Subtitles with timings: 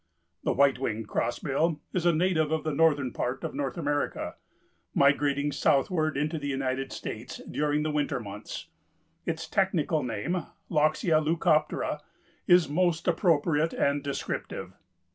[0.43, 4.33] The White Winged Crossbill is a native of the northern part of North America,
[4.95, 8.65] migrating southward into the United States during the winter months.
[9.27, 11.99] Its technical name, Loxia leucoptera,
[12.47, 14.73] is most appropriate and descriptive.